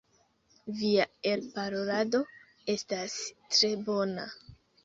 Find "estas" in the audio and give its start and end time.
2.75-3.19